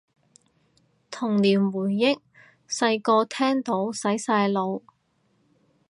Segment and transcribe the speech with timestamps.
[1.11, 2.19] 童年回憶，
[2.67, 4.81] 細個聽到洗晒腦